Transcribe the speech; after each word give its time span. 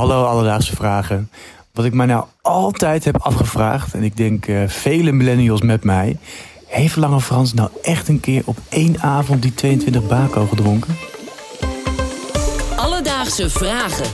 Hallo 0.00 0.24
Alledaagse 0.24 0.76
Vragen. 0.76 1.30
Wat 1.72 1.84
ik 1.84 1.94
mij 1.94 2.06
nou 2.06 2.24
altijd 2.42 3.04
heb 3.04 3.16
afgevraagd, 3.16 3.94
en 3.94 4.02
ik 4.02 4.16
denk 4.16 4.46
uh, 4.46 4.68
vele 4.68 5.12
millennials 5.12 5.60
met 5.60 5.84
mij... 5.84 6.16
heeft 6.66 6.96
Lange 6.96 7.20
Frans 7.20 7.54
nou 7.54 7.70
echt 7.82 8.08
een 8.08 8.20
keer 8.20 8.42
op 8.44 8.56
één 8.68 9.00
avond 9.00 9.42
die 9.42 9.54
22 9.54 10.06
bako 10.06 10.46
gedronken? 10.46 10.96
Alledaagse 12.76 13.50
Vragen. 13.50 14.06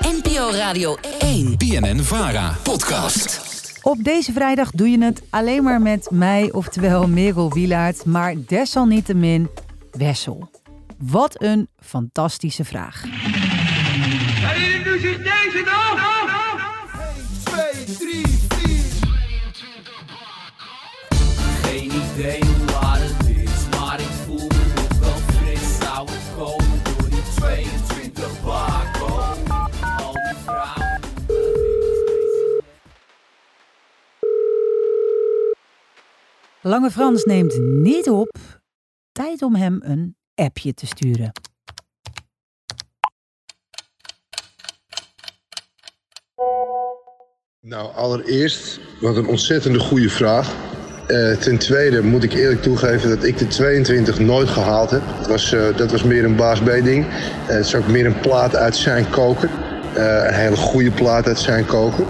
NPO 0.00 0.50
Radio 0.50 0.96
1. 1.18 1.56
BNN 1.56 1.98
Vara. 1.98 2.56
Podcast. 2.62 3.40
Op 3.82 4.04
deze 4.04 4.32
vrijdag 4.32 4.70
doe 4.70 4.90
je 4.90 5.04
het 5.04 5.22
alleen 5.30 5.62
maar 5.62 5.80
met 5.80 6.08
mij, 6.10 6.52
oftewel 6.52 7.08
Merel 7.08 7.52
Wielaert, 7.52 8.04
maar 8.04 8.34
desalniettemin 8.46 9.48
Wessel. 9.90 10.50
Wat 10.98 11.42
een 11.42 11.68
fantastische 11.80 12.64
vraag. 12.64 13.04
En 14.54 14.82
nu 14.84 14.98
zit 14.98 15.18
deze 15.18 15.62
nog! 15.64 16.14
1, 17.14 17.26
2, 17.44 17.84
3, 17.84 18.26
4. 18.48 18.84
Geen 21.62 21.84
idee 21.84 22.44
hoe 22.44 22.66
laat 22.66 22.98
het 23.00 23.28
is, 23.28 23.78
maar 23.78 24.00
ik 24.00 24.06
voel 24.06 24.46
me 24.48 24.64
nog 24.74 24.98
wel 24.98 25.18
fris. 25.34 25.78
Zou 25.78 26.10
het 26.10 26.26
komen 26.36 26.82
door 26.84 27.08
die 27.10 27.22
22 27.34 28.42
bako? 28.42 29.06
Al 29.80 30.12
die 30.12 30.36
vrouwen. 30.44 31.00
Lange 36.62 36.90
Frans 36.90 37.24
neemt 37.24 37.58
niet 37.60 38.10
op. 38.10 38.36
Tijd 39.12 39.42
om 39.42 39.54
hem 39.54 39.80
een 39.82 40.16
appje 40.34 40.74
te 40.74 40.86
sturen. 40.86 41.32
Nou, 47.68 47.94
allereerst, 47.94 48.80
wat 49.00 49.16
een 49.16 49.26
ontzettende 49.26 49.78
goede 49.78 50.10
vraag. 50.10 50.54
Eh, 51.06 51.32
ten 51.32 51.58
tweede 51.58 52.02
moet 52.02 52.22
ik 52.22 52.32
eerlijk 52.32 52.62
toegeven 52.62 53.08
dat 53.08 53.24
ik 53.24 53.38
de 53.38 53.46
22 53.46 54.18
nooit 54.18 54.48
gehaald 54.48 54.90
heb. 54.90 55.02
Dat 55.18 55.26
was, 55.26 55.52
eh, 55.52 55.76
dat 55.76 55.90
was 55.90 56.02
meer 56.02 56.24
een 56.24 56.36
baas 56.36 56.60
B-ding. 56.60 57.06
Eh, 57.06 57.54
het 57.56 57.66
is 57.66 57.74
ook 57.74 57.86
meer 57.86 58.06
een 58.06 58.20
plaat 58.20 58.56
uit 58.56 58.76
zijn 58.76 59.10
koker. 59.10 59.50
Een 59.94 60.34
hele 60.34 60.56
goede 60.56 60.90
plaat 60.90 61.26
uit 61.26 61.38
zijn 61.38 61.66
koker. 61.66 62.04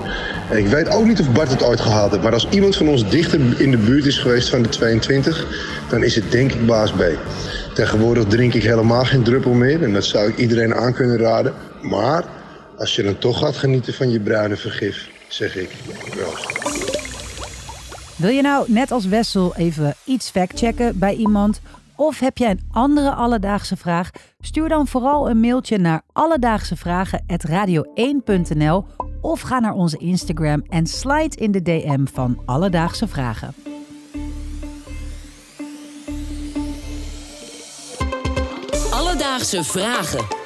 Ik 0.51 0.67
weet 0.67 0.89
ook 0.89 1.05
niet 1.05 1.21
of 1.21 1.33
Bart 1.33 1.51
het 1.51 1.63
ooit 1.63 1.81
gehaald 1.81 2.11
heeft. 2.11 2.23
Maar 2.23 2.33
als 2.33 2.49
iemand 2.51 2.77
van 2.77 2.89
ons 2.89 3.11
dichter 3.11 3.61
in 3.61 3.71
de 3.71 3.79
buurt 3.79 4.07
is 4.07 4.19
geweest 4.19 4.49
van 4.49 4.63
de 4.63 4.69
22, 4.69 5.47
dan 5.89 6.03
is 6.03 6.15
het 6.15 6.31
denk 6.31 6.53
ik 6.53 6.67
baas 6.67 6.93
B. 6.93 7.03
Tegenwoordig 7.75 8.25
drink 8.25 8.55
ik 8.55 8.63
helemaal 8.63 9.05
geen 9.05 9.23
druppel 9.23 9.53
meer. 9.53 9.83
En 9.83 9.93
dat 9.93 10.05
zou 10.05 10.29
ik 10.29 10.37
iedereen 10.37 10.75
aan 10.75 10.93
kunnen 10.93 11.19
raden. 11.19 11.53
Maar 11.83 12.25
als 12.79 12.97
je 12.97 13.03
dan 13.03 13.19
toch 13.19 13.39
gaat 13.39 13.57
genieten 13.57 13.95
van 13.95 14.11
je 14.11 14.21
bruine 14.21 14.57
vergif, 14.57 15.15
zeg 15.29 15.57
ik 15.57 15.77
proost. 16.11 16.55
Wil 18.17 18.31
je 18.31 18.43
nou 18.43 18.73
net 18.73 18.91
als 18.91 19.07
Wessel 19.07 19.57
even 19.57 19.95
iets 20.05 20.31
factchecken 20.31 20.99
bij 20.99 21.15
iemand? 21.15 21.61
Of 21.97 22.19
heb 22.19 22.39
jij 22.39 22.51
een 22.51 22.69
andere 22.73 23.15
alledaagse 23.15 23.77
vraag? 23.77 24.11
Stuur 24.41 24.69
dan 24.69 24.87
vooral 24.87 25.31
een 25.31 25.41
mailtje 25.41 25.79
naar 25.79 26.03
alledaagsevragen.radio1.nl 26.13 28.87
of 29.21 29.41
ga 29.41 29.59
naar 29.59 29.73
onze 29.73 29.97
Instagram 29.97 30.65
en 30.69 30.87
slide 30.87 31.37
in 31.37 31.53
de 31.53 31.63
DM 31.63 32.07
van 32.13 32.43
Alledaagse 32.45 33.09
Vragen. 33.09 33.55
Alledaagse 38.91 39.65
Vragen. 39.65 40.46